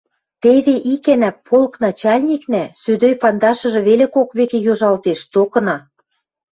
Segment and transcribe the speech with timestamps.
[0.41, 5.77] Теве икӓнӓ полк начальникнӓ, сӧдӧй пандашыжы веле кок векӹ йожалтеш, токына